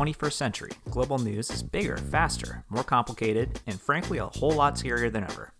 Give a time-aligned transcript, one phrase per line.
[0.00, 5.12] 21st century, global news is bigger, faster, more complicated, and frankly a whole lot scarier
[5.12, 5.52] than ever.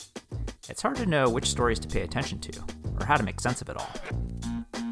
[0.66, 2.62] It's hard to know which stories to pay attention to,
[2.98, 3.90] or how to make sense of it all.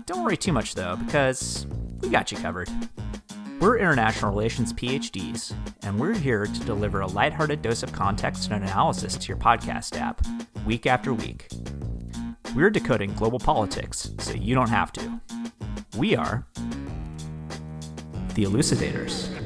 [0.05, 1.67] Don't worry too much though, because
[2.01, 2.69] we got you covered.
[3.59, 8.63] We're international relations PhDs, and we're here to deliver a lighthearted dose of context and
[8.63, 10.21] analysis to your podcast app,
[10.67, 11.49] week after week.
[12.55, 15.21] We're decoding global politics so you don't have to.
[15.97, 16.47] We are
[18.39, 19.38] the Elucidators.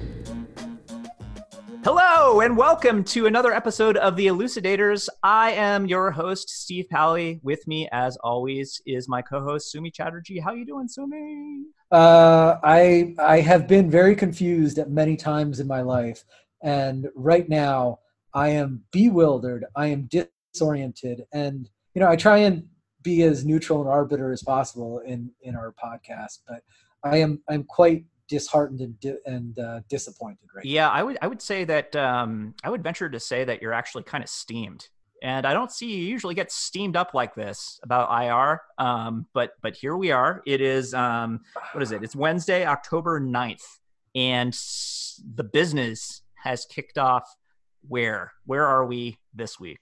[2.41, 5.06] And welcome to another episode of The Elucidators.
[5.23, 7.38] I am your host, Steve Pally.
[7.42, 10.40] With me, as always, is my co-host, Sumi Chatterjee.
[10.40, 11.66] How you doing, Sumi?
[11.92, 16.24] Uh, I I have been very confused at many times in my life,
[16.62, 18.00] and right now
[18.32, 19.66] I am bewildered.
[19.76, 22.66] I am disoriented, and you know I try and
[23.02, 26.62] be as neutral an arbiter as possible in in our podcast, but
[27.04, 31.27] I am I'm quite disheartened and di- and uh, disappointed right yeah i would i
[31.27, 34.88] would say that um, i would venture to say that you're actually kind of steamed.
[35.23, 39.51] And i don't see you usually get steamed up like this about ir um, but
[39.63, 40.43] but here we are.
[40.47, 41.41] It is um,
[41.73, 42.03] what is it?
[42.03, 43.66] It's wednesday october 9th
[44.15, 44.53] and
[45.35, 47.25] the business has kicked off
[47.87, 48.33] where?
[48.47, 49.80] Where are we this week?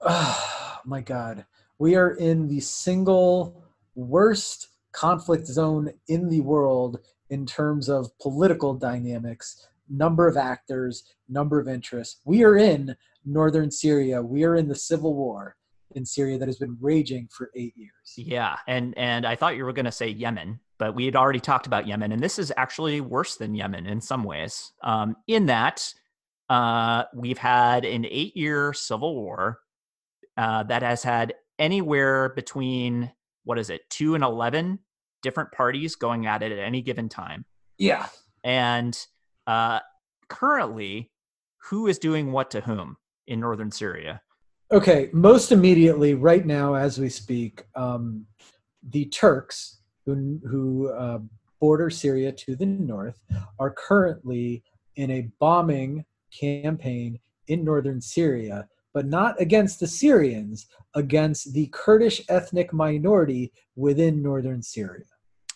[0.00, 1.44] Oh my god.
[1.78, 3.64] We are in the single
[3.96, 11.58] worst conflict zone in the world in terms of political dynamics, number of actors, number
[11.58, 12.20] of interests.
[12.24, 14.22] We are in northern Syria.
[14.22, 15.56] We are in the civil war
[15.94, 18.14] in Syria that has been raging for eight years.
[18.16, 21.40] Yeah, and and I thought you were going to say Yemen, but we had already
[21.40, 24.72] talked about Yemen, and this is actually worse than Yemen in some ways.
[24.82, 25.92] Um, in that
[26.48, 29.60] uh, we've had an eight-year civil war
[30.36, 33.12] uh, that has had anywhere between
[33.44, 34.80] what is it, two and eleven
[35.24, 37.44] different parties going at it at any given time.
[37.78, 38.06] Yeah.
[38.44, 38.96] And
[39.48, 39.80] uh,
[40.28, 41.10] currently,
[41.70, 42.96] who is doing what to whom
[43.26, 44.20] in northern Syria?
[44.70, 48.26] Okay, most immediately, right now as we speak, um,
[48.90, 51.18] the Turks, who, who uh,
[51.60, 53.18] border Syria to the north,
[53.58, 54.62] are currently
[54.96, 56.04] in a bombing
[56.38, 57.18] campaign
[57.48, 64.62] in northern Syria, but not against the Syrians, against the Kurdish ethnic minority within northern
[64.62, 65.04] Syria.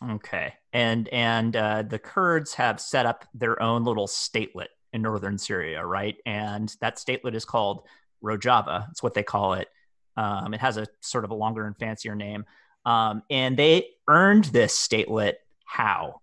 [0.03, 5.38] Okay, and and uh, the Kurds have set up their own little statelet in northern
[5.38, 6.16] Syria, right?
[6.25, 7.82] And that statelet is called
[8.22, 8.86] Rojava.
[8.86, 9.69] That's what they call it.
[10.16, 12.44] Um, it has a sort of a longer and fancier name.
[12.84, 16.20] Um, and they earned this statelet how?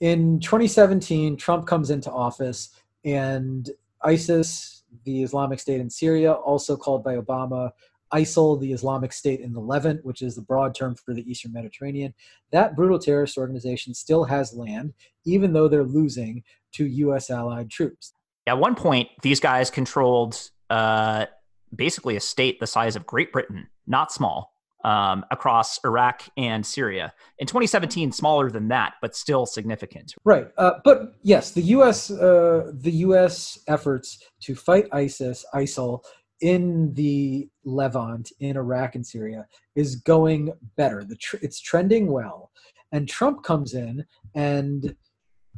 [0.00, 2.70] In 2017, Trump comes into office,
[3.04, 3.70] and
[4.02, 7.70] ISIS, the Islamic State in Syria, also called by Obama
[8.12, 11.52] ISIL, the Islamic State in the Levant, which is the broad term for the Eastern
[11.52, 12.14] Mediterranean,
[12.50, 14.92] that brutal terrorist organization still has land,
[15.24, 17.30] even though they're losing to U.S.
[17.30, 18.14] allied troops.
[18.46, 21.26] At one point, these guys controlled uh,
[21.74, 24.52] basically a state the size of Great Britain, not small,
[24.84, 27.12] um, across Iraq and Syria.
[27.38, 30.14] In 2017, smaller than that, but still significant.
[30.24, 32.10] Right, uh, but yes, the U.S.
[32.10, 33.58] Uh, the U.S.
[33.68, 36.02] efforts to fight ISIS, ISIL,
[36.42, 41.04] in the Levant, in Iraq and Syria, is going better.
[41.04, 42.50] The tr- it's trending well.
[42.90, 44.04] And Trump comes in,
[44.34, 44.94] and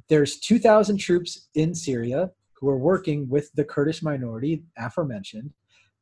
[0.09, 5.53] there's 2,000 troops in Syria who are working with the Kurdish minority, aforementioned.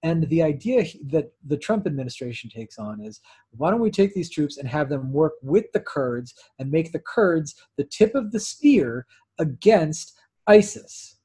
[0.03, 3.21] And the idea that the Trump administration takes on is
[3.53, 6.91] why don't we take these troops and have them work with the Kurds and make
[6.91, 9.07] the Kurds the tip of the spear
[9.39, 11.21] against ISIS?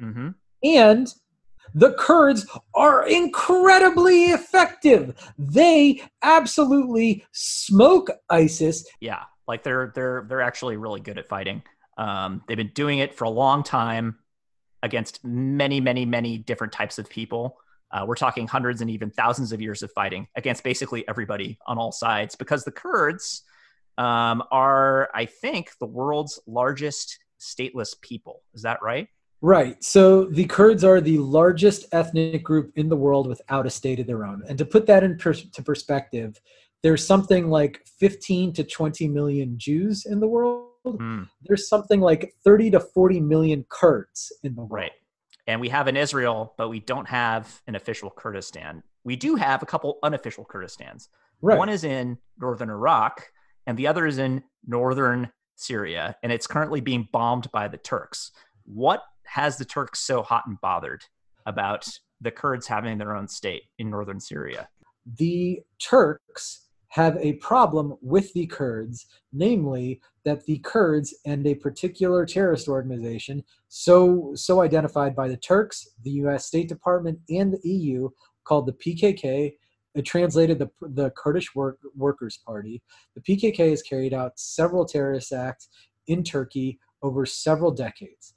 [0.00, 0.30] Mm-hmm.
[0.64, 1.14] And
[1.74, 5.14] the Kurds are incredibly effective.
[5.38, 8.86] They absolutely smoke ISIS.
[9.00, 11.62] Yeah, like they're they're they're actually really good at fighting.
[11.98, 14.18] Um, they've been doing it for a long time
[14.82, 17.58] against many, many, many different types of people.
[17.90, 21.78] Uh, we're talking hundreds and even thousands of years of fighting against basically everybody on
[21.78, 23.42] all sides because the Kurds
[23.96, 28.42] um, are, I think, the world's largest stateless people.
[28.54, 29.08] Is that right?
[29.46, 29.82] Right.
[29.84, 34.08] So the Kurds are the largest ethnic group in the world without a state of
[34.08, 34.42] their own.
[34.48, 36.40] And to put that into per- perspective,
[36.82, 40.70] there's something like 15 to 20 million Jews in the world.
[40.84, 41.28] Mm.
[41.42, 44.72] There's something like 30 to 40 million Kurds in the world.
[44.72, 44.92] Right.
[45.46, 48.82] And we have an Israel, but we don't have an official Kurdistan.
[49.04, 51.06] We do have a couple unofficial Kurdistans.
[51.40, 51.56] Right.
[51.56, 53.30] One is in northern Iraq,
[53.64, 58.32] and the other is in northern Syria, and it's currently being bombed by the Turks.
[58.64, 61.04] What has the Turks so hot and bothered
[61.46, 61.88] about
[62.20, 64.68] the Kurds having their own state in northern Syria?
[65.18, 72.24] The Turks have a problem with the Kurds, namely that the Kurds and a particular
[72.24, 76.46] terrorist organization, so so identified by the Turks, the U.S.
[76.46, 78.08] State Department, and the EU,
[78.44, 79.52] called the PKK,
[80.04, 82.82] translated the, the Kurdish Work, Workers' Party.
[83.14, 85.68] The PKK has carried out several terrorist acts
[86.06, 88.34] in Turkey over several decades.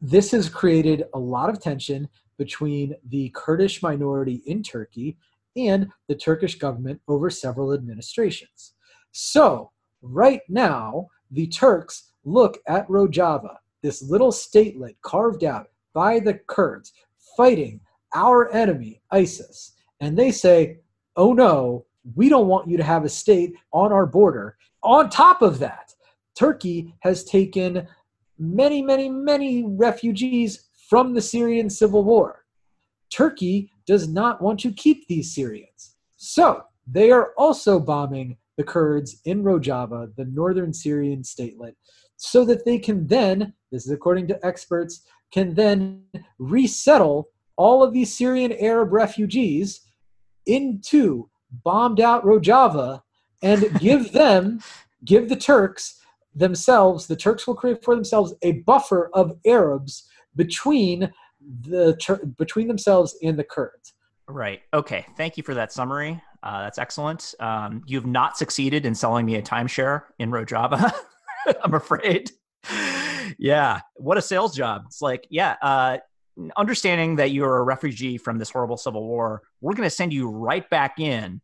[0.00, 2.08] This has created a lot of tension
[2.38, 5.16] between the Kurdish minority in Turkey
[5.56, 8.74] and the Turkish government over several administrations.
[9.12, 9.70] So,
[10.02, 16.92] right now, the Turks look at Rojava, this little statelet carved out by the Kurds
[17.36, 17.80] fighting
[18.14, 20.78] our enemy, ISIS, and they say,
[21.16, 24.56] oh no, we don't want you to have a state on our border.
[24.82, 25.92] On top of that,
[26.38, 27.86] Turkey has taken
[28.38, 32.44] many, many, many refugees from the Syrian civil war.
[33.10, 35.96] Turkey does not want to keep these Syrians.
[36.16, 41.74] So they are also bombing the Kurds in Rojava, the northern Syrian statelet,
[42.16, 46.02] so that they can then, this is according to experts, can then
[46.38, 49.82] resettle all of these Syrian Arab refugees
[50.46, 51.28] into
[51.64, 53.02] bombed out Rojava
[53.42, 54.60] and give them,
[55.04, 56.00] give the Turks
[56.36, 61.10] themselves, the Turks will create for themselves a buffer of Arabs between
[61.62, 61.96] the
[62.38, 63.94] between themselves and the Kurds.
[64.28, 64.60] Right.
[64.74, 65.06] Okay.
[65.16, 66.20] Thank you for that summary.
[66.42, 67.34] Uh, that's excellent.
[67.40, 70.92] Um, you've not succeeded in selling me a timeshare in Rojava.
[71.62, 72.30] I'm afraid.
[73.38, 73.80] yeah.
[73.94, 74.82] What a sales job.
[74.86, 75.56] It's like, yeah.
[75.62, 75.98] Uh,
[76.56, 80.28] understanding that you're a refugee from this horrible civil war, we're going to send you
[80.28, 81.40] right back in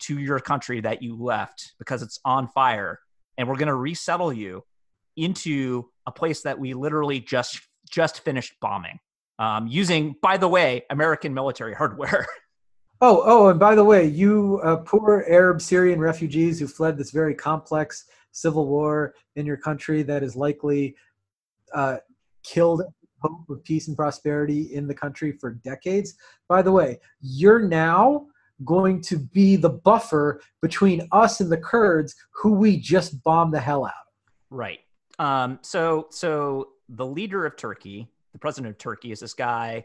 [0.00, 3.00] to your country that you left because it's on fire,
[3.38, 4.64] and we're going to resettle you
[5.16, 8.98] into a place that we literally just just finished bombing
[9.38, 12.26] um, using, by the way, American military hardware.
[13.00, 17.12] Oh, oh, and by the way, you uh, poor Arab Syrian refugees who fled this
[17.12, 20.96] very complex civil war in your country that is likely
[21.72, 21.98] uh,
[22.42, 22.82] killed
[23.20, 26.14] hope of peace and prosperity in the country for decades.
[26.48, 28.26] By the way, you're now
[28.64, 33.60] going to be the buffer between us and the Kurds, who we just bombed the
[33.60, 33.90] hell out.
[33.90, 34.12] of.
[34.50, 34.80] Right.
[35.18, 39.84] Um, so, so the leader of Turkey, the president of Turkey is this guy,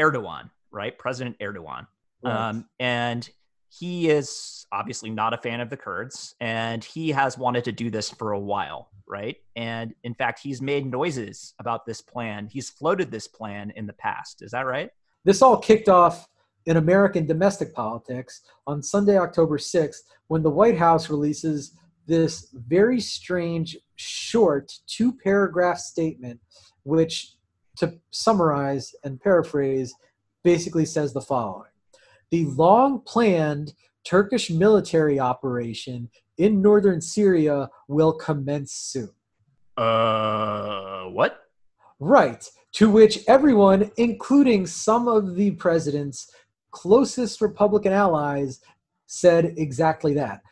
[0.00, 0.96] Erdogan, right?
[0.98, 1.86] President Erdogan.
[2.22, 2.48] Right.
[2.48, 3.28] Um, and
[3.68, 7.90] he is obviously not a fan of the Kurds, and he has wanted to do
[7.90, 9.36] this for a while, right?
[9.56, 12.48] And in fact, he's made noises about this plan.
[12.50, 14.42] He's floated this plan in the past.
[14.42, 14.90] Is that right?
[15.24, 16.26] This all kicked off
[16.66, 21.74] in American domestic politics on Sunday, October 6th, when the White House releases
[22.06, 26.40] this very strange, short, two paragraph statement,
[26.82, 27.34] which
[27.76, 29.94] to summarize and paraphrase,
[30.42, 31.70] basically says the following
[32.30, 33.74] The long planned
[34.04, 39.10] Turkish military operation in northern Syria will commence soon.
[39.76, 41.44] Uh, what?
[41.98, 42.48] Right.
[42.72, 46.32] To which everyone, including some of the president's
[46.70, 48.60] closest Republican allies,
[49.06, 50.42] said exactly that.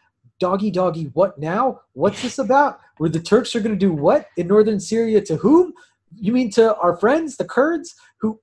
[0.41, 1.81] Doggy, doggy, what now?
[1.95, 2.81] What's this about?
[2.99, 5.73] Where the Turks are going to do what in northern Syria to whom?
[6.15, 8.41] You mean to our friends, the Kurds, who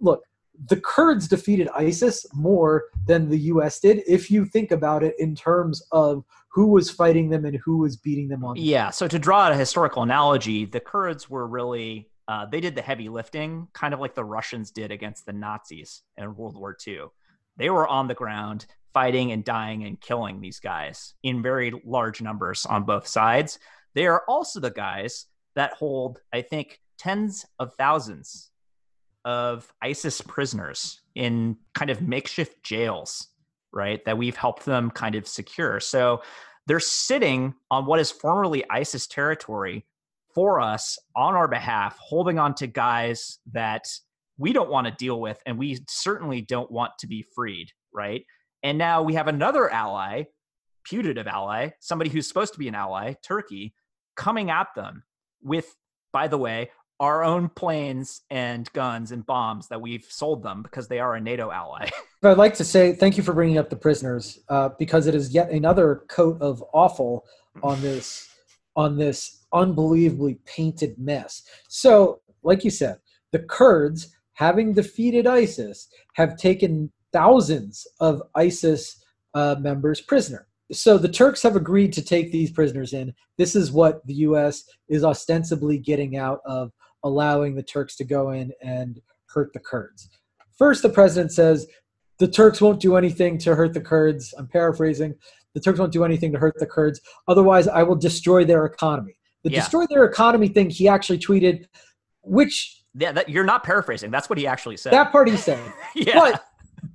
[0.00, 0.22] look,
[0.68, 5.34] the Kurds defeated ISIS more than the US did if you think about it in
[5.34, 8.56] terms of who was fighting them and who was beating them on.
[8.56, 12.82] Yeah, so to draw a historical analogy, the Kurds were really uh, they did the
[12.82, 17.06] heavy lifting, kind of like the Russians did against the Nazis in World War II.
[17.56, 22.20] They were on the ground fighting and dying and killing these guys in very large
[22.20, 23.58] numbers on both sides.
[23.94, 28.50] They are also the guys that hold, I think, tens of thousands
[29.24, 33.28] of ISIS prisoners in kind of makeshift jails,
[33.72, 34.04] right?
[34.04, 35.80] That we've helped them kind of secure.
[35.80, 36.22] So
[36.66, 39.86] they're sitting on what is formerly ISIS territory
[40.34, 43.86] for us on our behalf, holding on to guys that
[44.36, 48.24] we don't want to deal with and we certainly don't want to be freed, right?
[48.62, 50.24] And now we have another ally,
[50.84, 53.74] putative ally, somebody who's supposed to be an ally, Turkey,
[54.16, 55.04] coming at them
[55.42, 55.74] with,
[56.12, 56.70] by the way,
[57.00, 61.20] our own planes and guns and bombs that we've sold them because they are a
[61.20, 61.88] NATO ally.
[62.24, 65.32] I'd like to say thank you for bringing up the prisoners uh, because it is
[65.32, 67.24] yet another coat of awful
[67.62, 68.28] on this
[68.74, 71.42] on this unbelievably painted mess.
[71.68, 72.98] So, like you said,
[73.32, 79.02] the Kurds, having defeated ISIS, have taken thousands of ISIS
[79.34, 80.46] uh, members prisoner.
[80.70, 83.14] So the Turks have agreed to take these prisoners in.
[83.38, 84.64] This is what the U.S.
[84.88, 86.72] is ostensibly getting out of
[87.04, 90.10] allowing the Turks to go in and hurt the Kurds.
[90.58, 91.66] First, the president says
[92.18, 94.34] the Turks won't do anything to hurt the Kurds.
[94.36, 95.14] I'm paraphrasing.
[95.54, 97.00] The Turks won't do anything to hurt the Kurds.
[97.28, 99.16] Otherwise, I will destroy their economy.
[99.44, 99.60] The Yeah.
[99.60, 101.66] destroy their economy thing he actually tweeted,
[102.22, 104.10] which Yeah, that, you're not paraphrasing.
[104.10, 104.92] That's what he actually said.
[104.92, 105.72] that part he said.
[105.94, 106.14] yeah.
[106.18, 106.44] But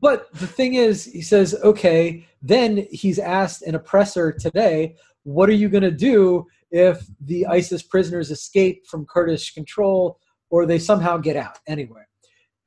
[0.01, 5.53] but the thing is, he says, okay, then he's asked an oppressor today, what are
[5.53, 10.19] you going to do if the ISIS prisoners escape from Kurdish control
[10.49, 12.01] or they somehow get out anyway?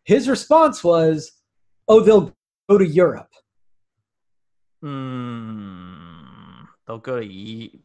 [0.05, 1.33] His response was,
[1.89, 2.33] oh, they'll
[2.71, 3.31] go to Europe.
[4.85, 7.81] Mm, they'll go to ye-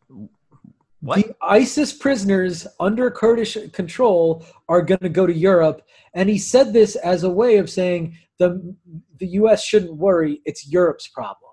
[1.01, 1.17] what?
[1.17, 5.81] The ISIS prisoners under Kurdish control are going to go to Europe.
[6.13, 8.75] And he said this as a way of saying the,
[9.19, 9.63] the U.S.
[9.63, 11.51] shouldn't worry, it's Europe's problem.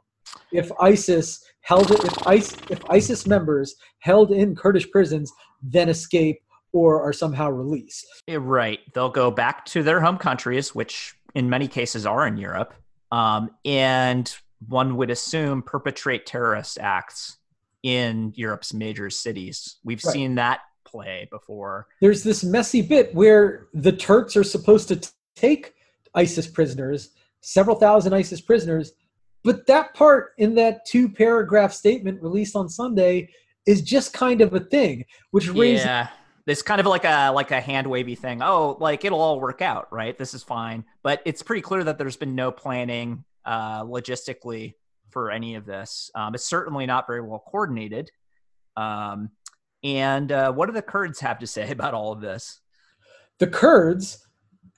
[0.52, 6.40] If ISIS held it, if, if ISIS members held in Kurdish prisons then escape
[6.72, 8.06] or are somehow released.
[8.28, 8.80] Eh, Right.
[8.94, 12.74] They'll go back to their home countries, which in many cases are in Europe,
[13.10, 14.34] um, and
[14.66, 17.37] one would assume perpetrate terrorist acts
[17.82, 19.76] in Europe's major cities.
[19.84, 20.12] We've Right.
[20.12, 21.86] seen that play before.
[22.00, 25.74] There's this messy bit where the Turks are supposed to t- take
[26.14, 28.92] ISIS prisoners, several thousand ISIS prisoners,
[29.44, 33.28] but that part in that two paragraph statement released on Sunday
[33.66, 36.08] is just kind of a thing, which raises Yeah.
[36.46, 38.40] It's kind of like a like a hand wavy thing.
[38.42, 40.16] Oh, like it'll all work out, right?
[40.16, 40.82] This is fine.
[41.02, 44.72] But it's pretty clear that there's been no planning uh, logistically
[45.18, 46.12] for any of this.
[46.14, 48.08] Um, it's certainly not very well coordinated.
[48.76, 49.30] Um,
[49.82, 52.60] and uh, what do the Kurds have to say about all of this?
[53.40, 54.24] the Kurds,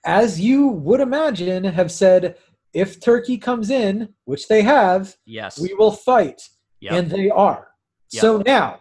[0.04, 2.36] as you would imagine, have said
[2.72, 5.58] if Turkey comes in, which they have, Yes.
[5.60, 6.40] we will fight.
[6.80, 6.92] Yep.
[6.92, 7.68] And they are.
[8.12, 8.20] Yep.
[8.20, 8.80] So now,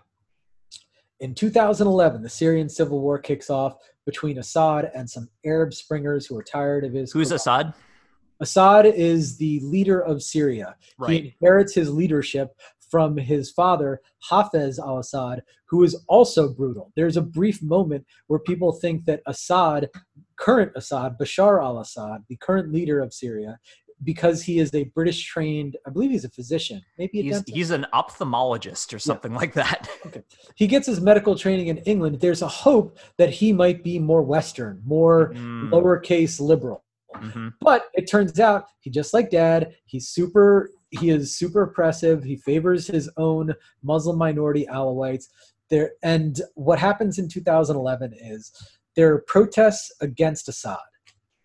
[1.19, 3.75] in 2011, the Syrian civil war kicks off
[4.05, 7.11] between Assad and some Arab springers who are tired of his.
[7.11, 7.73] Who's Assad?
[8.39, 10.75] Assad is the leader of Syria.
[10.97, 11.11] Right.
[11.23, 12.51] He inherits his leadership
[12.89, 16.91] from his father, Hafez al Assad, who is also brutal.
[16.95, 19.89] There's a brief moment where people think that Assad,
[20.37, 23.59] current Assad, Bashar al Assad, the current leader of Syria,
[24.03, 27.55] because he is a British trained, I believe he's a physician, maybe a He's dentist.
[27.55, 29.89] he's an ophthalmologist or something like that.
[30.05, 30.23] okay.
[30.55, 32.19] he gets his medical training in England.
[32.21, 36.83] There's a hope that he might be more Western, more Mm, lowercase liberal.
[37.15, 37.53] Mhm.
[37.61, 42.23] But it turns out he just like dad, he's super he is super oppressive.
[42.23, 45.25] He favors his own Muslim minority Alawites.
[45.69, 48.51] There and what happens in 2011 is
[48.95, 50.77] there are protests against Assad.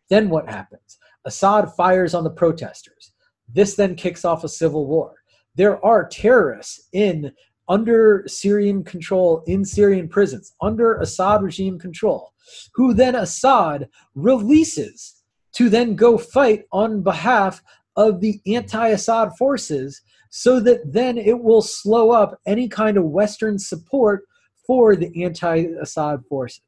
[0.09, 0.99] Then what happens?
[1.25, 3.13] Assad fires on the protesters.
[3.49, 5.15] This then kicks off a civil war.
[5.55, 7.33] There are terrorists in
[7.69, 12.33] under Syrian control in Syrian prisons, under Assad regime control,
[12.75, 15.14] who then Assad releases
[15.55, 17.63] to then go fight on behalf
[17.97, 23.05] of the anti Assad forces so that then it will slow up any kind of
[23.05, 24.25] Western support
[24.67, 26.63] for the anti Assad forces.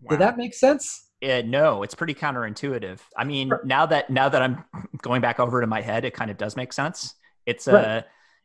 [0.00, 0.10] Wow.
[0.10, 1.10] Did that make sense?
[1.20, 3.00] Yeah, no, it's pretty counterintuitive.
[3.16, 4.64] I mean, now that now that I'm
[5.02, 7.14] going back over to my head, it kind of does make sense.
[7.44, 8.04] It's uh, Right.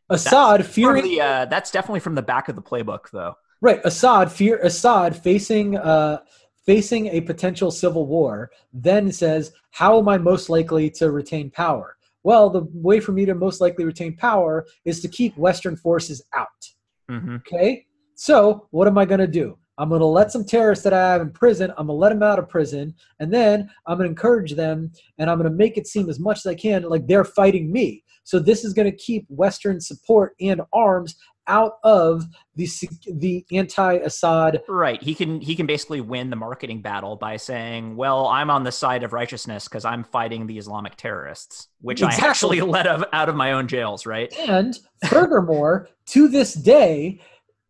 [0.10, 3.36] Assad from fearing the, uh, that's definitely from the back of the playbook, though.
[3.62, 6.22] Right, Assad fear Assad facing uh,
[6.66, 11.98] facing a potential civil war, then says, "How am I most likely to retain power?"
[12.24, 16.24] Well, the way for me to most likely retain power is to keep Western forces
[16.36, 16.48] out.
[17.10, 19.58] hmm Okay, so what am I going to do?
[19.78, 21.72] I'm going to let some terrorists that I have in prison.
[21.72, 24.92] I'm going to let them out of prison, and then I'm going to encourage them,
[25.18, 27.72] and I'm going to make it seem as much as I can like they're fighting
[27.72, 28.04] me.
[28.24, 31.16] So this is going to keep Western support and arms
[31.48, 32.68] out of the
[33.14, 34.62] the anti-Assad.
[34.68, 35.02] Right.
[35.02, 38.72] He can he can basically win the marketing battle by saying, "Well, I'm on the
[38.72, 43.30] side of righteousness because I'm fighting the Islamic terrorists, which I actually let of, out
[43.30, 44.34] of my own jails." Right.
[44.38, 47.22] And furthermore, to this day,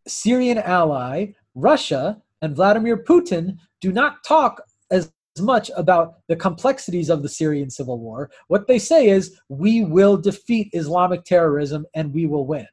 [0.06, 7.22] Syrian ally Russia and Vladimir Putin do not talk as much about the complexities of
[7.22, 8.30] the Syrian civil war.
[8.48, 12.66] What they say is, we will defeat Islamic terrorism and we will win.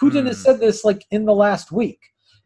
[0.00, 0.42] Putin has Hmm.
[0.42, 2.00] said this like in the last week.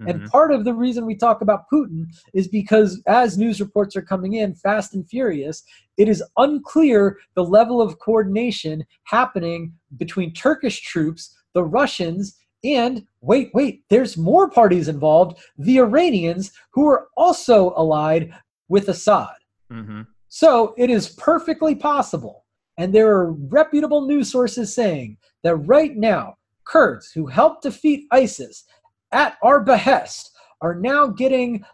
[0.07, 0.29] And Mhm.
[0.31, 4.35] part of the reason we talk about Putin is because as news reports are coming
[4.35, 5.65] in fast and furious,
[5.97, 13.51] it is unclear the level of coordination happening between Turkish troops, the Russians, and wait,
[13.55, 18.33] wait, there's more parties involved, the Iranians, who are also allied
[18.69, 19.35] with Assad.
[19.73, 20.07] Mhm.
[20.29, 22.45] So it is perfectly possible,
[22.77, 26.38] and there are reputable news sources saying that right now,
[26.69, 28.65] Kurds who helped defeat ISIS
[29.13, 31.65] at our behest are now getting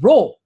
[0.00, 0.36] rolled,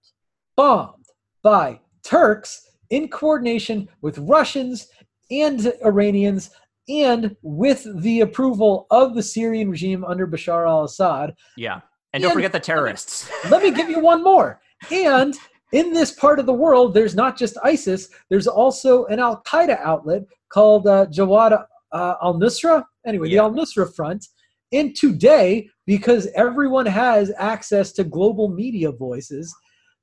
[0.56, 1.06] bombed
[1.42, 4.88] by Turks in coordination with Russians
[5.30, 6.50] and Iranians
[6.88, 11.34] and with the approval of the Syrian regime under Bashar al Assad.
[11.56, 11.80] Yeah.
[12.12, 13.30] And don't forget the terrorists.
[13.50, 14.60] Let me give you one more.
[14.90, 15.34] And
[15.72, 19.80] in this part of the world, there's not just ISIS, there's also an Al Qaeda
[19.80, 22.84] outlet called uh, Jabhat uh, al Nusra.
[23.06, 23.42] Anyway, Yeah.
[23.42, 24.26] the Al Nusra Front.
[24.72, 29.54] And today, because everyone has access to global media voices,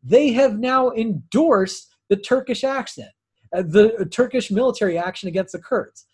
[0.04, 3.08] they have now endorsed the Turkish action,
[3.56, 6.06] uh, the Turkish military action against the Kurds.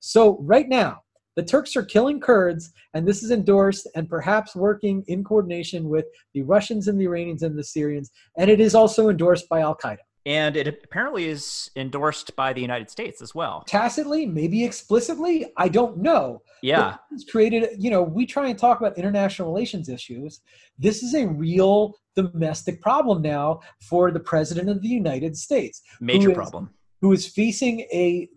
[0.00, 1.02] So, right now,
[1.36, 6.04] the Turks are killing Kurds, and this is endorsed and perhaps working in coordination with
[6.34, 9.76] the Russians and the Iranians and the Syrians, and it is also endorsed by Al
[9.76, 9.98] Qaeda.
[10.24, 13.64] And it apparently is endorsed by the United States as well.
[13.66, 16.42] Tacitly, maybe explicitly, I don't know.
[16.62, 16.96] Yeah.
[17.10, 20.40] It's created, you know, we try and talk about international relations issues.
[20.78, 25.82] This is a real domestic problem now for the President of the United States.
[26.00, 26.70] Major is- problem.
[27.00, 28.28] who is facing a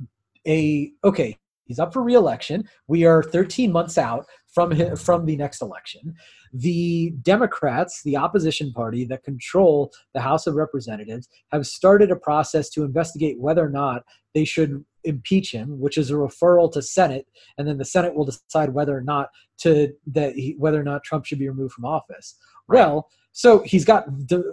[0.47, 5.35] a okay he's up for reelection we are 13 months out from hi- from the
[5.35, 6.13] next election
[6.57, 12.69] the democrats the opposition party that control the house of representatives have started a process
[12.69, 17.27] to investigate whether or not they should impeach him which is a referral to senate
[17.57, 21.03] and then the senate will decide whether or not to that he, whether or not
[21.03, 22.35] trump should be removed from office
[22.67, 22.79] Right.
[22.79, 24.05] well so he's got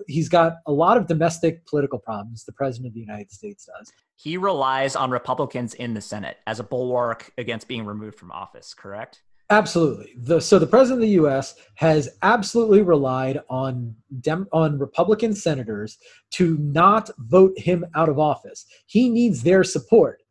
[0.09, 3.93] he's got a lot of domestic political problems the president of the united states does
[4.17, 8.73] He relies on Republicans in the Senate as a bulwark against being removed from office,
[8.73, 9.23] correct?
[9.53, 10.15] Absolutely.
[10.17, 11.57] The, so the president of the U.S.
[11.75, 15.99] has absolutely relied on Dem, on Republican senators
[16.31, 18.65] to not vote him out of office.
[18.87, 20.23] He needs their support,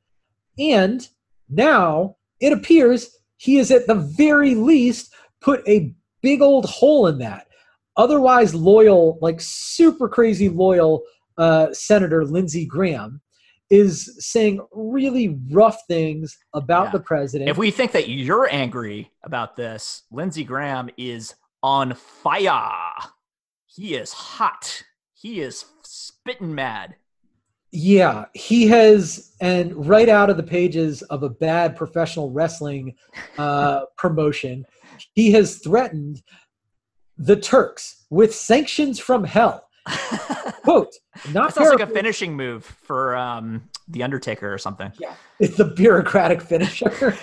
[0.58, 1.08] and
[1.50, 7.20] now it appears he is at the very least put a big old hole in
[7.20, 7.46] that.
[7.98, 11.04] Otherwise loyal, like super crazy loyal
[11.38, 13.21] uh, Senator Lindsey Graham
[13.72, 16.92] is saying really rough things about Yeah.
[16.92, 17.50] the president.
[17.50, 22.91] If we think that you're angry about this, Lindsey Graham is on fire.
[23.65, 24.84] He is hot.
[25.13, 26.95] He is spitting mad.
[27.72, 32.95] Yeah, he has, and right out of the pages of a bad professional wrestling
[33.38, 34.65] uh, promotion,
[35.13, 36.22] he has threatened
[37.17, 39.69] the Turks with sanctions from hell.
[40.63, 40.93] Quote,
[41.34, 44.91] not That sounds like a finishing move for um, The Undertaker or something.
[45.00, 47.15] Yeah, It's the bureaucratic finisher.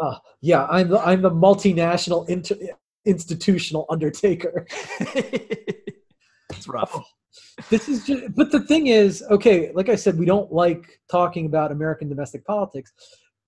[0.00, 2.56] Oh, yeah, I'm the I'm the multinational inter,
[3.04, 4.66] institutional undertaker.
[5.00, 6.96] it's rough.
[7.70, 11.46] this is just but the thing is okay like i said we don't like talking
[11.46, 12.92] about american domestic politics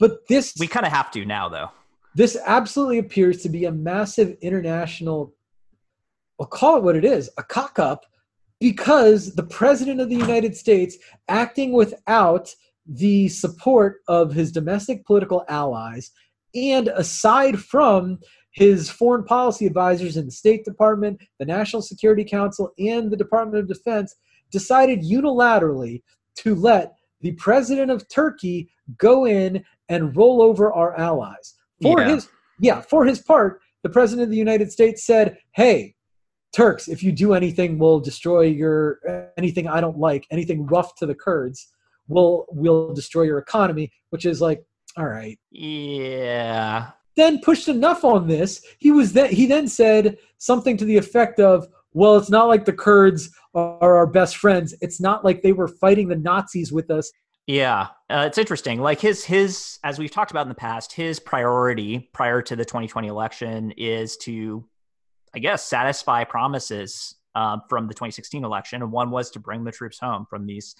[0.00, 1.70] but this We kind of have to now, though.
[2.14, 5.34] this absolutely appears to be a massive international
[6.40, 8.04] i'll call it what it is a cock up
[8.60, 10.96] because the president of the united states
[11.28, 12.54] acting without
[12.86, 16.10] the support of his domestic political allies
[16.54, 18.18] and aside from
[18.52, 23.58] his foreign policy advisors in the state department the national security council and the department
[23.58, 24.14] of defense
[24.50, 26.02] decided unilaterally
[26.36, 32.08] to let the president of turkey go in and roll over our allies for Yeah.
[32.14, 32.28] his
[32.60, 35.94] yeah for his part the president of the united states said hey
[36.54, 38.98] turks if you do anything we'll destroy your
[39.36, 41.68] anything i don't like anything rough to the kurds
[42.08, 44.64] we'll we'll destroy your economy which is like
[44.96, 46.90] all right Yeah.
[47.16, 51.40] then pushed enough on this he was then he then said something to the effect
[51.40, 55.52] of well it's not like the kurds are our best friends it's not like they
[55.52, 57.10] were fighting the nazis with us
[57.46, 58.80] Yeah, uh, it's interesting.
[58.80, 62.64] Like his his as we've talked about in the past, his priority prior to the
[62.64, 64.64] 2020 election is to,
[65.34, 69.72] I guess, satisfy promises um, from the 2016 election, and one was to bring the
[69.72, 70.76] troops home from these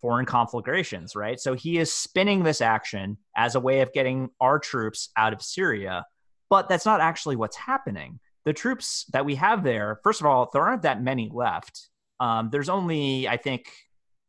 [0.00, 1.16] foreign conflagrations.
[1.16, 5.32] Right, so he is spinning this action as a way of getting our troops out
[5.32, 6.06] of Syria,
[6.48, 8.20] but that's not actually what's happening.
[8.44, 11.88] The troops that we have there, first of all, there aren't that many left.
[12.20, 13.72] Um, there's only, I think,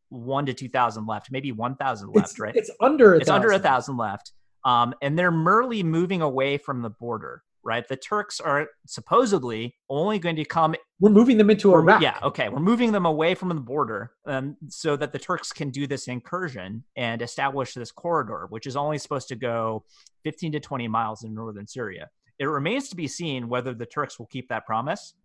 [0.10, 2.56] one to two thousand left, maybe one thousand left, it's, right?
[2.56, 3.64] it's under a it's under a thousand.
[3.64, 4.32] thousand left,
[4.64, 7.44] um, and they're merely moving away from the border.
[7.68, 10.76] Right, the Turks are supposedly only going to come.
[11.00, 14.56] we're moving them into iraq Yeah, okay, we're moving them away from the border, um,
[14.70, 19.00] so that the Turks can do this incursion and establish this corridor, which is only
[19.00, 19.84] supposed to go
[20.24, 22.08] fifteen to twenty miles in northern Syria.
[22.38, 25.16] It remains to be seen whether the Turks will keep that promise,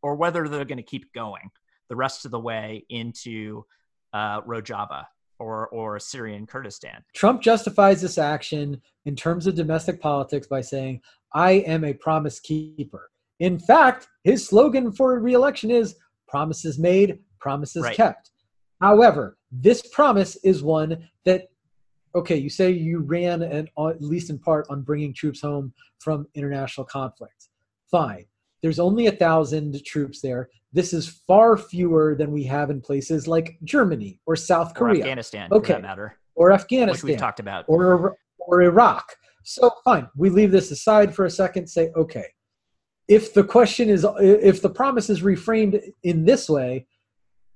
[0.00, 1.50] or whether they're going to keep going
[1.88, 3.64] the rest of the way into
[4.12, 5.06] uh, Rojava
[5.38, 7.02] or or Syrian Kurdistan.
[7.14, 11.00] Trump justifies this action in terms of domestic politics by saying,
[11.34, 13.10] I am a promise keeper.
[13.40, 15.96] In fact, his slogan for reelection is
[16.28, 17.96] promises made, promises Right.
[17.96, 18.30] kept.
[18.80, 21.48] However, this promise is one that,
[22.14, 26.26] okay, you say you ran, and at least in part, on bringing troops home from
[26.34, 27.48] international conflict.
[27.90, 28.26] Fine.
[28.64, 30.48] There's only a thousand troops there.
[30.72, 35.02] This is far fewer than we have in places like Germany or South Korea, Or
[35.02, 35.74] Afghanistan, Okay.
[35.74, 37.66] for that matter, or which Afghanistan we've talked about.
[37.68, 39.04] or or Iraq.
[39.42, 41.66] So fine, we leave this aside for a second.
[41.66, 42.24] Say, okay,
[43.06, 46.86] if the question is, if the promise is reframed in this way,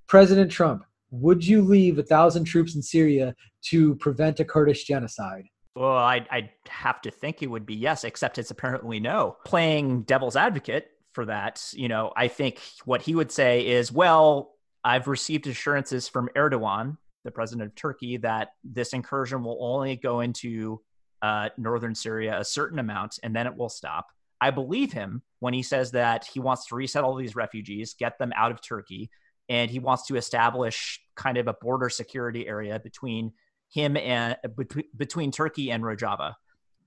[0.08, 3.34] President Trump, would you leave a thousand troops in Syria
[3.70, 5.44] to prevent a Kurdish genocide?
[5.74, 9.38] Well, I'd, I'd have to think it would be yes, except it's apparently no.
[9.46, 14.52] Playing devil's advocate for that, you know, I think what he would say is, well,
[14.84, 20.20] I've received assurances from Erdogan, the president of Turkey, that this incursion will only go
[20.20, 20.80] into
[21.20, 24.06] uh, northern Syria a certain amount and then it will stop.
[24.40, 28.32] I believe him when he says that he wants to resettle these refugees, get them
[28.36, 29.10] out of Turkey,
[29.48, 33.32] and he wants to establish kind of a border security area between
[33.72, 36.34] him and between, between Turkey and Rojava.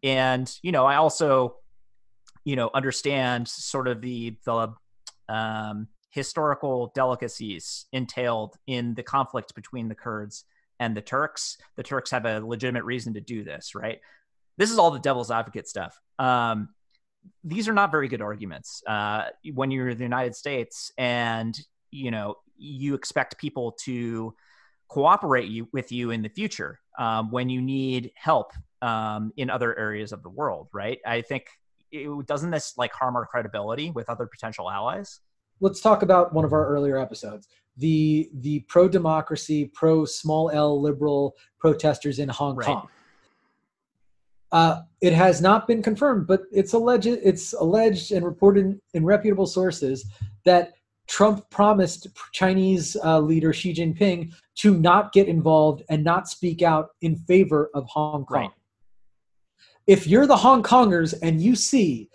[0.03, 1.57] And you know, I also
[2.43, 4.73] you know understand sort of the the
[5.29, 10.45] um, historical delicacies entailed in the conflict between the Kurds
[10.79, 11.57] and the Turks.
[11.77, 13.99] The Turks have a legitimate reason to do this, right?
[14.57, 15.99] This is all the devil's advocate stuff.
[16.19, 16.69] Um,
[17.43, 21.59] these are not very good arguments uh, when you're the United States and
[21.91, 24.33] you know you expect people to
[24.87, 28.51] cooperate you, with you in the future um, when you need help
[28.81, 30.99] um, in other areas of the world, right?
[31.05, 31.45] I think
[31.91, 35.19] it, doesn't this like harm our credibility with other potential allies?
[35.59, 37.47] Let's talk about one of our earlier episodes.
[37.77, 42.65] The the pro democracy, pro small L liberal protesters in Hong Right.
[42.65, 42.87] Kong.
[44.51, 49.45] Uh, it has not been confirmed, but it's alleged it's alleged and reported in reputable
[49.45, 50.05] sources
[50.43, 50.73] that
[51.07, 56.89] Trump promised Chinese uh, leader Xi Jinping to not get involved and not speak out
[57.01, 58.41] in favor of Hong Kong.
[58.41, 58.51] Right.
[59.91, 62.09] If you're the Hong Kongers and you see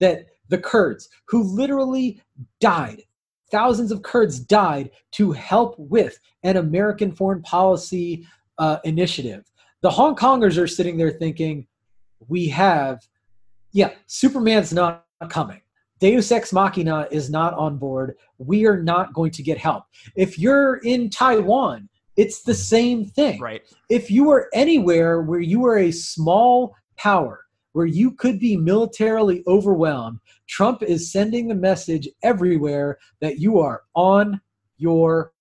[0.00, 2.20] that the Kurds, who literally
[2.60, 3.04] died,
[3.52, 8.26] thousands of Kurds died to help with an American foreign policy
[8.58, 9.44] uh, initiative,
[9.80, 11.68] the Hong Kongers are sitting there thinking,
[12.26, 13.06] we have,
[13.70, 15.60] yeah, Superman's not coming.
[16.00, 18.16] Deus Ex Machina is not on board.
[18.38, 19.84] We are not going to get help.
[20.16, 23.38] If you're in Taiwan, it's the same thing.
[23.40, 23.62] Right.
[23.88, 29.42] If you are anywhere where you are a small power, where you could be militarily
[29.46, 34.40] overwhelmed, Trump is sending the message everywhere that you are on
[34.76, 35.32] your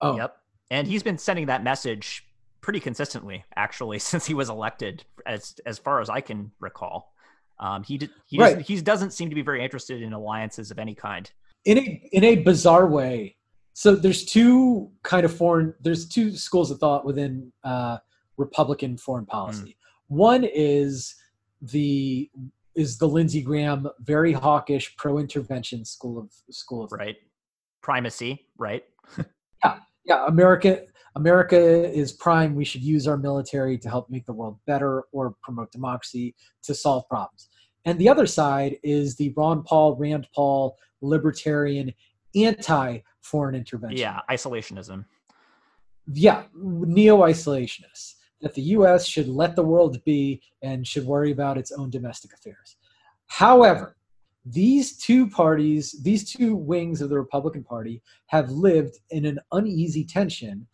[0.00, 0.18] own.
[0.18, 0.36] Yep.
[0.70, 2.26] And he's been sending that message
[2.60, 7.12] pretty consistently, actually, since he was elected, as as far as I can recall.
[7.58, 8.48] Um, he did, he Right.
[8.50, 11.30] doesn't, he doesn't seem to be very interested in alliances of any kind.
[11.64, 13.36] in a in a bizarre way.
[13.72, 17.98] So there's two kind of foreign there's two schools of thought within uh,
[18.36, 19.76] Republican foreign policy.
[20.08, 21.14] One is
[21.62, 22.30] the
[22.74, 27.16] is the Lindsey Graham very hawkish pro-intervention school of school of Right.
[27.82, 28.46] Primacy.
[28.58, 28.84] Right.
[29.64, 30.26] yeah yeah.
[30.26, 30.82] america
[31.14, 35.34] america is prime we should use our military to help make the world better or
[35.42, 37.48] promote democracy to solve problems
[37.86, 41.92] and the other side is the ron paul rand paul libertarian
[42.34, 44.20] anti foreign intervention Yeah.
[44.28, 45.04] Isolationism.
[46.12, 51.72] yeah neo-isolationists that the us should let the world be and should worry about its
[51.72, 52.76] own domestic affairs.
[53.26, 53.96] However
[54.46, 60.04] these two parties these two wings of the republican party have lived in an uneasy
[60.04, 60.64] tension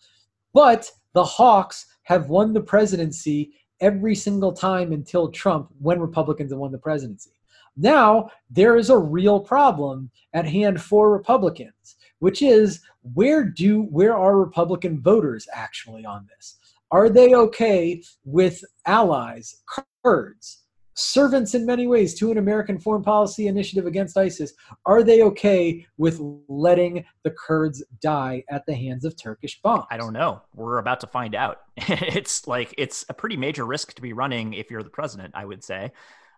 [0.53, 6.59] but the hawks have won the presidency every single time until trump when republicans have
[6.59, 7.31] won the presidency.
[7.75, 12.81] Now there is a real problem at hand for republicans which is
[13.15, 16.59] where do where are republican voters actually on this
[16.93, 19.63] are they okay with allies
[20.05, 20.61] kurds
[20.95, 24.53] servants in many ways to an american foreign policy initiative against isis
[24.87, 29.97] are they okay with letting the kurds die at the hands of turkish bombs I
[29.99, 30.41] don't know.
[30.55, 31.59] We're about to find out.
[31.77, 35.45] it's like it's a pretty major risk to be running if you're the president, I
[35.45, 35.93] would say.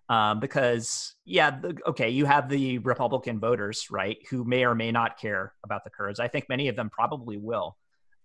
[0.09, 4.93] Um, because yeah, the, okay, you have the Republican voters, right, who may or may
[4.93, 6.21] not care about the Kurds.
[6.21, 7.77] I think many of them probably will.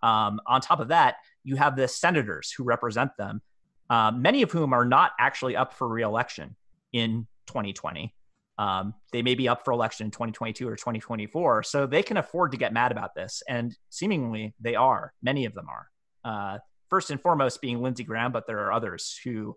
[0.02, 3.42] Um, on top of that, you have the senators who represent them,
[3.90, 6.56] um, many of whom are not actually up for reelection
[6.94, 8.14] in 2020.
[8.58, 12.52] Um, they may be up for election in 2022 or 2024, so they can afford
[12.52, 15.14] to get mad about this, and seemingly they are.
[15.24, 15.88] Many of them are.
[16.26, 16.58] Uh,
[16.90, 19.56] first and foremost, being Lindsey Graham, but there are others who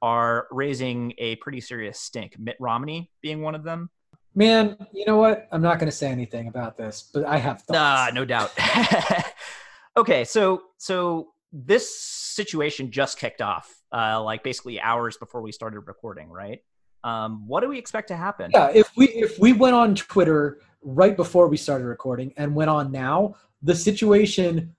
[0.00, 2.38] are raising a pretty serious stink.
[2.38, 3.90] Mitt Romney being one of them.
[4.34, 7.62] man you know what i'm not going to say anything about this but i have
[7.62, 7.78] thoughts.
[7.80, 8.50] Ah, no doubt.
[9.96, 15.80] okay, so so this situation just kicked off, uh, like basically hours before we started
[15.80, 16.60] recording, right?
[17.04, 18.50] Um, what do we expect to happen?
[18.54, 22.70] Yeah, if we if we went on Twitter right before we started recording and went
[22.70, 24.74] on now, the situation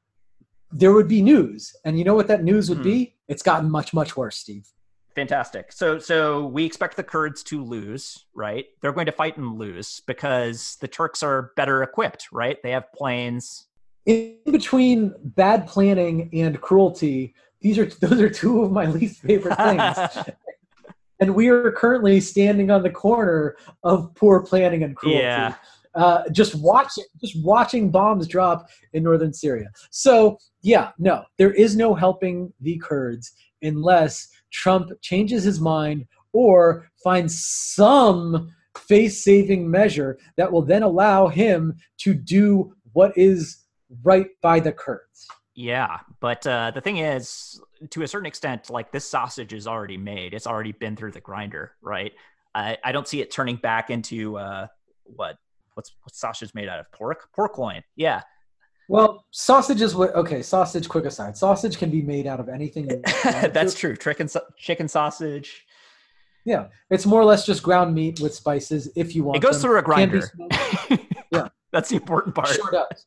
[0.71, 1.73] there would be news.
[1.85, 2.83] And you know what that news would Hmm.
[2.83, 3.15] be?
[3.27, 4.67] It's gotten much, much worse, Steve.
[5.15, 5.71] Fantastic.
[5.71, 8.65] So so we expect the Kurds to lose, right?
[8.81, 12.57] They're going to fight and lose because the Turks are better equipped, right?
[12.61, 13.64] They have planes.
[14.05, 19.57] In between bad planning and cruelty, these are those are two of my least favorite
[19.57, 20.35] things.
[21.19, 25.23] and we are currently standing on the corner of poor planning and cruelty.
[25.23, 25.55] Yeah.
[25.95, 29.69] Uh, just watching, just watching bombs drop in northern Syria.
[29.91, 36.89] So yeah, no, there is no helping the Kurds unless Trump changes his mind or
[37.01, 43.64] finds some face-saving measure that will then allow him to do what is
[44.03, 45.27] right by the Kurds.
[45.55, 49.95] Yeah, but uh, the thing is, to a certain extent, like this sausage is already
[49.97, 50.33] made.
[50.33, 52.11] It's already been through the grinder, right?
[52.53, 54.67] I, I don't see it turning back into uh,
[55.03, 55.37] what
[55.75, 57.83] what's what's sausage made out of pork pork loin.
[57.95, 58.21] Yeah,
[58.89, 60.13] Well, sausage is what.
[60.15, 60.89] Okay, sausage.
[60.89, 62.89] Quick aside: sausage can be made out of anything.
[62.89, 63.79] you want it that's to.
[63.79, 63.95] true.
[63.95, 64.27] Chicken
[64.57, 65.65] chicken sausage.
[66.45, 68.89] Yeah, it's more or less just ground meat with spices.
[68.95, 69.69] If you want, It goes them.
[69.69, 70.29] through a grinder.
[71.31, 71.47] Yeah.
[71.71, 72.47] that's the important part.
[72.49, 73.05] Sure does.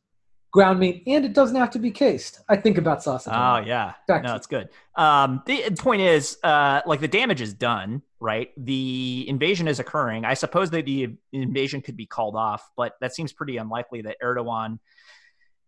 [0.51, 2.41] Ground meat, and it doesn't have to be cased.
[2.49, 3.33] I think about sausage.
[3.35, 4.69] Oh yeah, Back no, it's good.
[4.95, 8.49] Um, the point is, uh, like the damage is done, right?
[8.57, 10.25] The invasion is occurring.
[10.25, 14.17] I suppose that the invasion could be called off, but that seems pretty unlikely that
[14.23, 14.79] Erdogan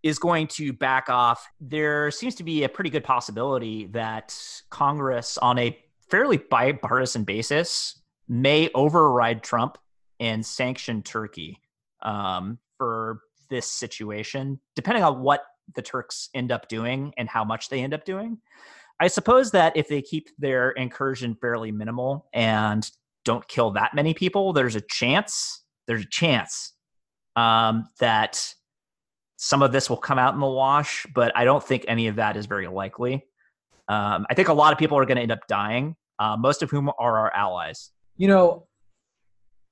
[0.02, 1.48] is going to back off.
[1.60, 4.36] There seems to be a pretty good possibility that
[4.70, 5.78] Congress, on a
[6.10, 9.78] fairly bipartisan basis, may override Trump
[10.20, 11.60] and sanction Turkey
[12.02, 15.42] um, for this situation, depending on what
[15.76, 18.40] the Turks end up doing and how much they end up doing.
[19.00, 22.90] I suppose that if they keep their incursion fairly minimal and
[23.26, 25.64] don't kill that many people, there's a chance.
[25.88, 26.74] There's a chance
[27.36, 28.54] um, that
[29.38, 32.18] some of this will come out in the wash, but I don't think any of
[32.18, 33.26] that is very likely.
[33.88, 36.62] Um, I think a lot of people are going to end up dying, uh, most
[36.62, 37.92] of whom are our allies.
[38.18, 38.68] You know,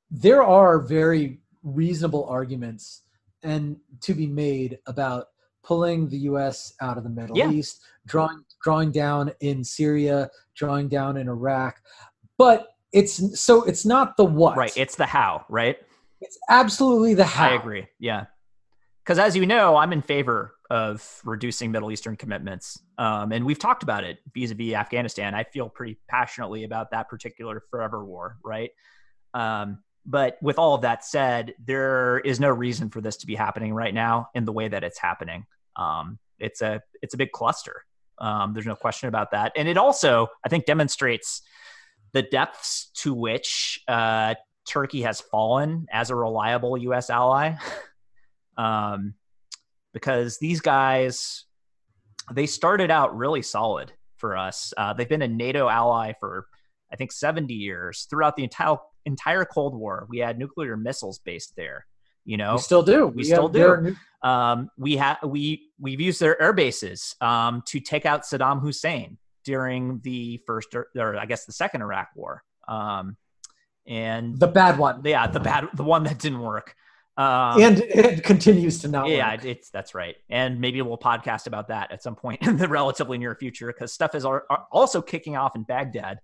[0.10, 3.04] there are very reasonable arguments
[3.44, 5.28] and to be made about
[5.64, 6.74] pulling the U.S.
[6.82, 7.52] out of the Middle Yeah.
[7.52, 11.82] East, drawing drawing down in Syria, drawing down in Iraq,
[12.38, 14.58] but it's so it's not the what.
[14.58, 14.76] Right.
[14.78, 15.78] It's the how, right?
[16.22, 17.50] it's absolutely the how.
[17.50, 17.88] I agree.
[18.00, 18.26] Yeah.
[19.04, 22.80] Because as you know, I'm in favor of reducing Middle Eastern commitments.
[22.98, 25.34] Um, and we've talked about it vis a vis Afghanistan.
[25.34, 28.70] I feel pretty passionately about that particular forever war, right?
[29.34, 33.36] Um, but with all of that said, there is no reason for this to be
[33.36, 35.46] happening right now in the way that it's happening.
[35.76, 37.86] Um, it's a it's a big cluster.
[38.18, 41.44] Um, there's no question about that, and it also I think demonstrates
[42.12, 44.34] the depths to which uh,
[44.68, 47.12] Turkey has fallen as a reliable U.S.
[47.12, 47.54] ally,
[48.58, 49.14] um,
[49.94, 51.46] because these guys
[52.34, 54.74] they started out really solid for us.
[54.76, 56.48] Uh, they've been a NATO ally for
[56.92, 60.06] I think 70 years throughout the entire entire Cold War.
[60.10, 61.86] We had nuclear missiles based there.
[62.26, 63.08] You know, We still do.
[63.08, 63.90] We still there are do.
[63.92, 68.62] new- um, we have we we've used their air bases um, to take out Saddam
[68.62, 72.44] Hussein during the first or, or I guess the second Iraq War.
[72.68, 73.16] Um,
[73.88, 76.76] and the bad one, yeah, the bad the one that didn't work.
[77.18, 79.46] Um, and it continues to not yeah, work.
[79.46, 80.16] it's that's right.
[80.30, 83.92] And maybe we'll podcast about that at some point in the relatively near future because
[83.92, 84.26] stuff is
[84.72, 86.20] also kicking off in Baghdad.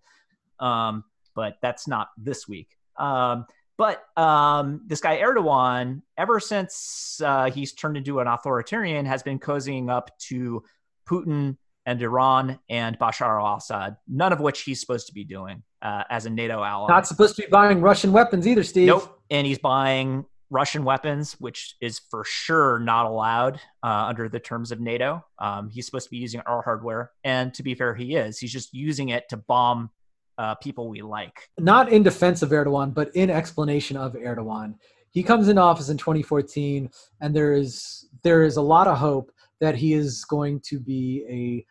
[0.59, 1.03] Um,
[1.35, 2.77] but that's not this week.
[2.97, 3.45] Um,
[3.77, 9.37] but um, this guy Erdogan, ever since uh, he's turned into an authoritarian, has been
[9.37, 10.63] cozying up to
[11.07, 13.97] Putin and Iran and Bashar al-Assad.
[14.07, 16.87] None of which he's supposed to be doing uh, as a NATO ally.
[16.87, 18.87] Not supposed to be buying Russian weapons either, Steve.
[18.87, 19.21] Nope.
[19.29, 24.71] And he's buying Russian weapons, which is for sure not allowed uh, under the terms
[24.71, 25.23] of NATO.
[25.37, 27.11] Um, he's supposed to be using our hardware.
[27.23, 28.39] And to be fair, he is.
[28.39, 29.89] He's just using it to bomb
[30.37, 31.49] uh, people we like.
[31.59, 34.75] Not in defense of Erdogan, but in explanation of Erdogan.
[35.11, 36.89] He comes into office in 2014,
[37.21, 41.23] and there is there is a lot of hope that he is going to be
[41.29, 41.65] a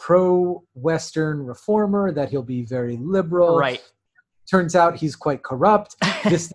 [0.00, 3.58] pro-Western reformer, that he'll be very liberal.
[3.58, 3.82] Right.
[4.50, 5.96] Turns out he's quite corrupt.
[6.24, 6.52] This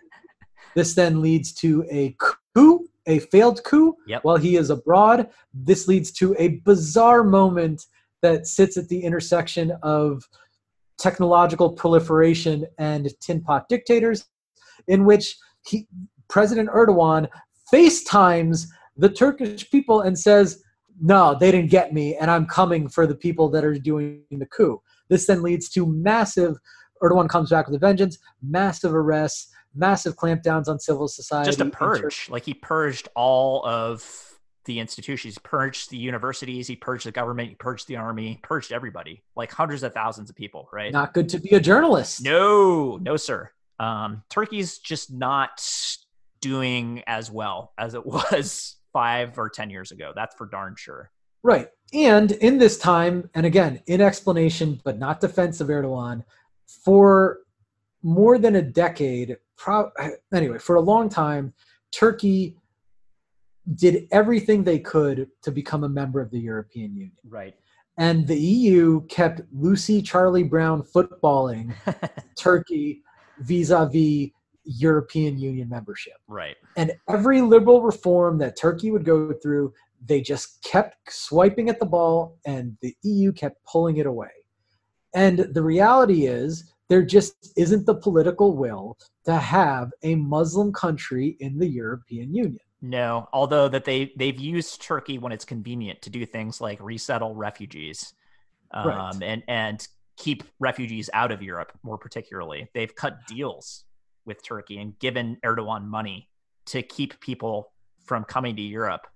[0.76, 2.16] this then leads to a
[2.56, 4.24] coup, a failed coup, Yep.
[4.24, 5.30] while he is abroad.
[5.54, 7.86] This leads to a bizarre moment
[8.24, 10.28] that sits at the intersection of
[11.04, 14.26] technological proliferation and tin pot dictators,
[14.88, 15.36] in which
[15.66, 15.86] he,
[16.30, 17.28] President Erdogan
[17.72, 20.64] FaceTimes the Turkish people and says,
[21.02, 24.46] No, they didn't get me, and I'm coming for the people that are doing the
[24.46, 24.82] coup.
[25.10, 26.56] This then leads to massive
[27.04, 31.50] Erdogan comes back with a vengeance, massive arrests, massive clampdowns on civil society.
[31.50, 32.30] Just a purge.
[32.30, 34.33] Like he purged all of
[34.66, 35.36] the institutions.
[35.36, 36.68] He purged the universities.
[36.68, 37.50] He purged the government.
[37.50, 38.40] He purged the army.
[38.44, 39.24] Purged everybody.
[39.36, 40.70] Like hundreds of thousands of people.
[40.72, 40.92] Right?
[40.92, 42.24] Not good to be a journalist.
[42.24, 43.52] No, no, sir.
[43.80, 45.66] Um, Turkey's just not
[46.42, 50.14] doing as well as it was five or ten years ago.
[50.16, 51.12] That's for darn sure.
[51.44, 51.70] Right.
[51.94, 56.24] And in this time, and again, in explanation, but not defense of Erdogan,
[56.66, 57.40] for
[58.02, 59.92] more than a decade, pro-
[60.34, 61.54] anyway, for a long time,
[61.92, 62.58] Turkey
[63.76, 67.18] did everything they could to become a member of the European Union.
[67.28, 67.56] Right.
[67.98, 71.74] And the EU kept Lucy Charlie Brown footballing
[72.38, 73.04] Turkey
[73.40, 74.30] vis a vis
[74.66, 76.14] European Union membership.
[76.28, 76.56] right.
[76.78, 79.74] And every liberal reform that Turkey would go through,
[80.06, 84.32] they just kept swiping at the ball and the EU kept pulling it away.
[85.14, 91.38] And the reality is, there just isn't the political will to have a Muslim country
[91.40, 92.63] in the European Union.
[92.86, 97.34] No, although that they they've used Turkey when it's convenient to do things like resettle
[97.34, 98.14] refugees,
[98.72, 99.24] um, Right.
[99.24, 101.72] and and keep refugees out of Europe.
[101.82, 103.86] More particularly, they've cut deals
[104.26, 106.30] with Turkey and given Erdogan money
[106.66, 107.72] to keep people
[108.04, 109.08] from coming to Europe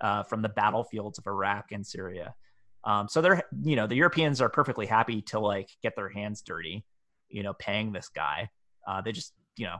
[0.00, 2.34] uh, from the battlefields of Iraq and Syria.
[2.82, 6.42] Um, so they're you know the Europeans are perfectly happy to like get their hands
[6.42, 6.84] dirty,
[7.28, 8.50] you know, paying this guy.
[8.84, 9.76] Uh, they just you know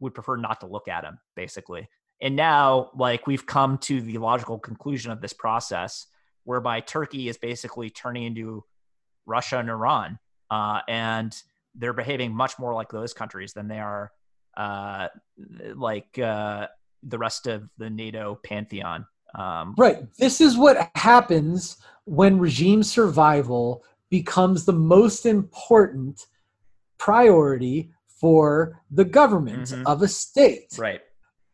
[0.00, 1.86] would prefer not to look at him basically.
[2.20, 6.06] And now, like, we've come to the logical conclusion of this process
[6.44, 8.64] whereby Turkey is basically turning into
[9.26, 10.18] Russia and Iran.
[10.50, 11.36] Uh, and
[11.74, 14.12] they're behaving much more like those countries than they are
[14.56, 15.08] uh,
[15.74, 16.66] like uh,
[17.02, 19.04] the rest of the NATO pantheon.
[19.34, 19.98] Um, Right.
[20.18, 26.26] This is what happens when regime survival becomes the most important
[26.98, 29.84] priority for the government Mhm.
[29.84, 30.78] of a state.
[30.78, 31.02] right.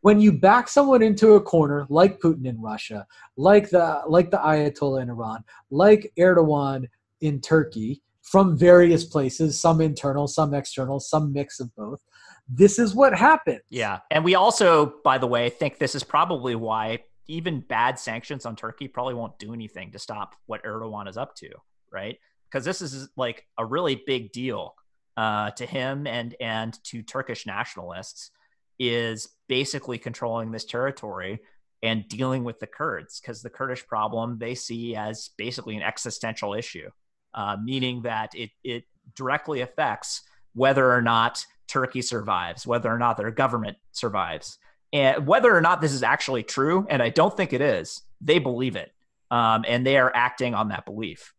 [0.02, 4.38] When you back someone into a corner like Putin in Russia, like the like the
[4.38, 6.88] Ayatollah in Iran, like Erdogan
[7.20, 12.02] in Turkey, from various places, some internal, some external, some mix of both.
[12.48, 13.60] This is what happens.
[13.68, 13.98] Yeah.
[14.10, 18.56] And we also, by the way, think this is probably why even bad sanctions on
[18.56, 21.50] Turkey probably won't do anything to stop what Erdogan is up to,
[21.90, 22.18] right?
[22.50, 24.74] Because this is like a really big deal
[25.16, 28.30] uh, to him and and to Turkish nationalists
[28.78, 31.40] is basically controlling this territory
[31.82, 36.54] and dealing with the Kurds because the Kurdish problem they see as basically an existential
[36.54, 36.88] issue,
[37.34, 38.84] uh, meaning that it it
[39.16, 40.22] directly affects
[40.54, 44.58] whether or not Turkey survives, whether or not their government survives,
[44.92, 46.86] and whether or not this is actually true.
[46.88, 48.02] And I don't think it is.
[48.20, 48.92] They believe it,
[49.30, 51.34] um, and they are acting on that belief.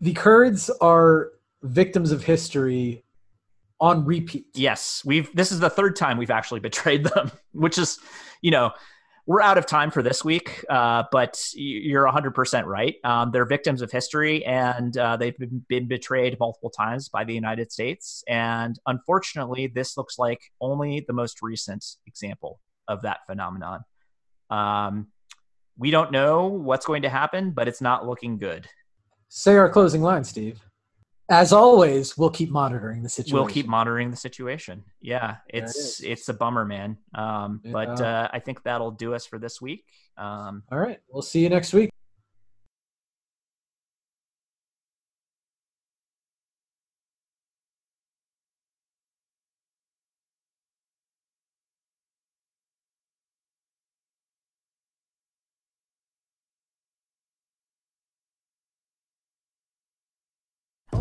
[0.00, 3.02] The Kurds are victims of history
[3.80, 4.46] on repeat.
[4.54, 5.34] Yes, we've.
[5.34, 7.98] This is the third time we've actually betrayed them, which is,
[8.42, 8.72] you know,
[9.26, 10.64] we're out of time for this week.
[10.68, 12.96] Uh, but you're 100 percent right.
[13.04, 17.34] Um, they're victims of history, and uh, they've been, been betrayed multiple times by the
[17.34, 18.24] United States.
[18.28, 23.80] And unfortunately, this looks like only the most recent example of that phenomenon.
[24.50, 25.08] Um,
[25.76, 28.66] we don't know what's going to happen, but it's not looking good.
[29.28, 30.60] Say our closing line, Steve.
[31.30, 33.34] As always, we'll keep monitoring the situation.
[33.34, 34.84] We'll keep monitoring the situation.
[35.00, 36.96] Yeah, it's it's a bummer, man.
[37.14, 39.84] Um, But uh, I think that'll do us for this week.
[40.16, 40.98] Um, All right.
[41.10, 41.90] We'll see you next week.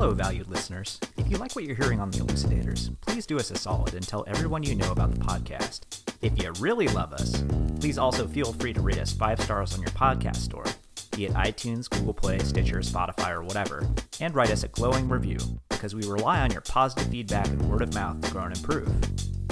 [0.08, 1.02] Hello, valued listeners.
[1.17, 4.08] If you like what you're hearing on The Elucidators, please do us a solid and
[4.08, 5.82] tell everyone you know about the podcast.
[6.22, 7.43] If you really love us,
[7.82, 10.63] please also feel free to rate us five stars on your podcast store,
[11.12, 13.86] be it iTunes, Google Play, Stitcher, Spotify, or whatever,
[14.21, 17.82] and write us a glowing review because we rely on your positive feedback and word
[17.82, 18.88] of mouth to grow and improve.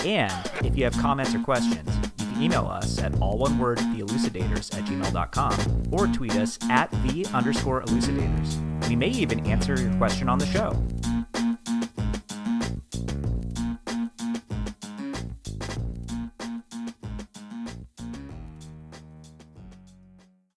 [0.06, 1.92] And if you have comments or questions,
[2.42, 3.86] email us at all one word at
[4.86, 8.88] gmail.com or tweet us at the underscore elucidators.
[8.90, 10.72] We may even answer your question on the show.